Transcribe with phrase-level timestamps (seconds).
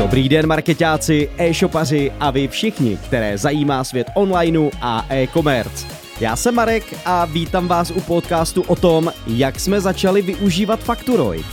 [0.00, 5.86] Dobrý den marketáci, e-shopaři a vy všichni, které zajímá svět onlineu a e-commerce.
[6.20, 11.46] Já jsem Marek a vítám vás u podcastu o tom, jak jsme začali využívat Fakturoid.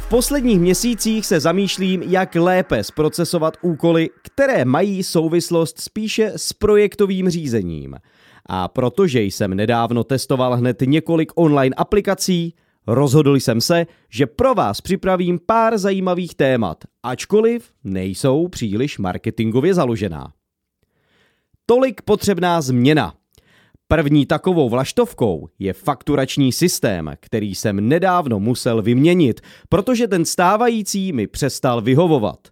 [0.00, 7.30] V posledních měsících se zamýšlím, jak lépe zprocesovat úkoly, které mají souvislost spíše s projektovým
[7.30, 7.96] řízením.
[8.48, 12.54] A protože jsem nedávno testoval hned několik online aplikací,
[12.86, 20.32] rozhodl jsem se, že pro vás připravím pár zajímavých témat, ačkoliv nejsou příliš marketingově založená.
[21.66, 23.14] Tolik potřebná změna–
[23.88, 31.26] První takovou vlaštovkou je fakturační systém, který jsem nedávno musel vyměnit, protože ten stávající mi
[31.26, 32.48] přestal vyhovovat.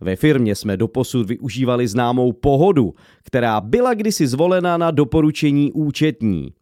[0.00, 6.52] Ve firmě jsme doposud využívali známou pohodu, která byla kdysi zvolena na doporučení účetní.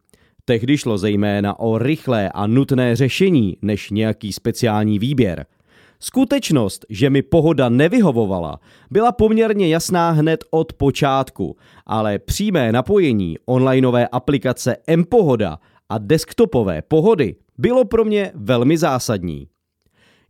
[0.45, 5.45] Tehdy šlo zejména o rychlé a nutné řešení než nějaký speciální výběr–
[5.99, 8.59] Skutečnost, že mi pohoda nevyhovovala,
[8.91, 17.35] byla poměrně jasná hned od počátku, ale přímé napojení onlineové aplikace M-Pohoda a desktopové pohody
[17.57, 19.47] bylo pro mě velmi zásadní.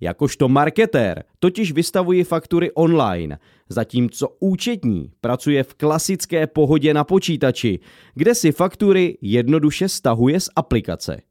[0.02, 7.80] Jakožto marketér totiž vystavuji faktury online, zatímco účetní pracuje v klasické pohodě na počítači,
[8.16, 11.22] kde si faktury jednoduše stahuje z aplikace.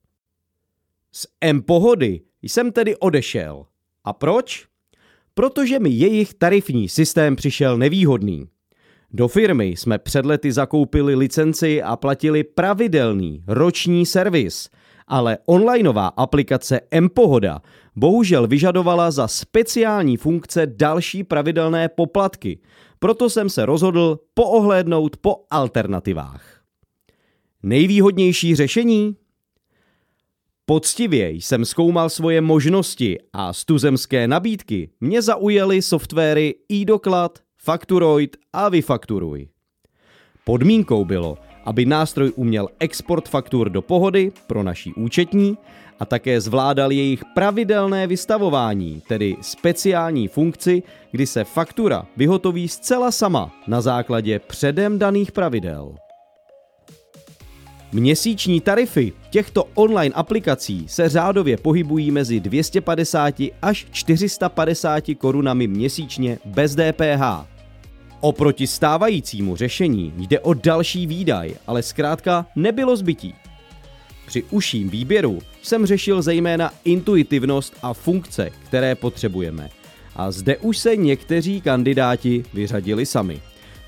[1.13, 3.67] Z M-Pohody jsem tedy odešel
[4.05, 4.67] a proč?
[5.35, 8.49] Protože mi jejich tarifní systém přišel nevýhodný.
[9.11, 14.69] Do firmy jsme před lety zakoupili licenci a platili pravidelný roční servis,
[15.09, 17.63] ale onlineová aplikace M-Pohoda
[17.97, 22.59] bohužel vyžadovala za speciální funkce další pravidelné poplatky,
[22.99, 26.61] proto jsem se rozhodl poohlédnout po alternativách.
[27.63, 29.17] Nejvýhodnější řešení?
[30.67, 38.69] Poctivě jsem zkoumal svoje možnosti a z tuzemské nabídky mě zaujaly softwary e-doklad, Fakturoid a
[38.69, 39.49] Vyfakturuj.
[40.45, 45.59] Podmínkou bylo, aby nástroj uměl export faktur do pohody pro naší účetní
[46.01, 53.55] a také zvládal jejich pravidelné vystavování, tedy speciální funkci, kdy se faktura vyhotoví zcela sama
[53.67, 55.95] na základě předem daných pravidel.
[57.93, 66.75] Měsíční tarify těchto online aplikací se řádově pohybují mezi 250 až 450 korunami měsíčně bez
[66.75, 67.56] DPH.
[68.21, 73.35] Oproti stávajícímu řešení jde o další výdaj, ale zkrátka nebylo zbytí.
[74.27, 79.71] Při užším výběru jsem řešil zejména intuitivnost a funkce, které potřebujeme.
[80.17, 83.41] A zde už se někteří kandidáti vyřadili sami.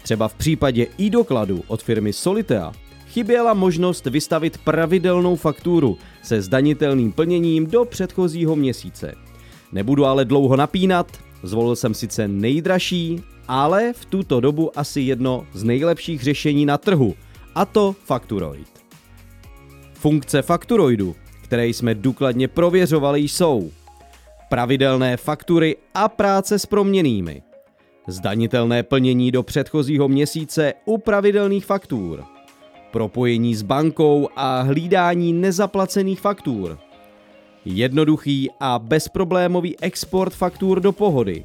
[0.03, 2.72] Třeba v případě e-dokladu od firmy Solitea
[3.09, 9.15] chyběla možnost vystavit pravidelnou fakturu se zdanitelným plněním do předchozího měsíce.
[9.72, 15.65] Nebudu ale dlouho napínat, zvolil jsem sice nejdražší, ale v tuto dobu asi jedno z
[15.65, 17.15] nejlepších řešení na trhu,
[17.55, 18.69] a to Fakturoid.
[19.93, 23.71] Funkce Fakturoidu, které jsme důkladně prověřovali, jsou
[24.49, 27.43] pravidelné faktury a práce s proměnými,
[28.09, 32.25] zdanitelné plnění do předchozího měsíce u pravidelných faktur–
[32.91, 36.79] propojení s bankou a hlídání nezaplacených faktur.
[37.65, 41.45] Jednoduchý a bezproblémový export faktur do pohody.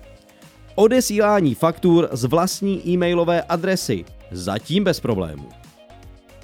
[0.75, 5.49] Odesílání faktur z vlastní e-mailové adresy, zatím bez problémů.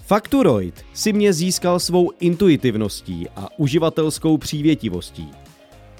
[0.06, 5.30] Fakturoid si mě získal svou intuitivností a uživatelskou přívětivostí.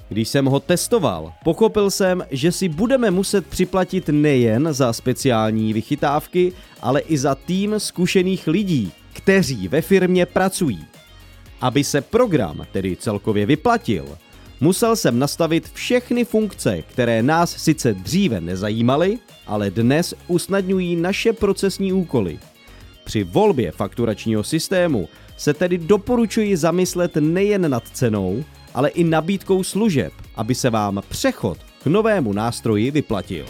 [0.10, 6.54] Když jsem ho testoval, pochopil jsem, že si budeme muset připlatit nejen za speciální vychytávky,
[6.82, 10.86] ale i za tým zkušených lidí, kteří ve firmě pracují.
[11.62, 14.18] Aby se program tedy celkově vyplatil,
[14.62, 21.94] musel jsem nastavit všechny funkce, které nás sice dříve nezajímaly, ale dnes usnadňují naše procesní
[21.94, 22.40] úkoly.
[23.04, 30.14] Při volbě fakturačního systému se tedy doporučuji zamyslet nejen nad cenou, ale i nabídkou služeb,
[30.36, 33.46] aby se vám přechod k novému nástroji vyplatil.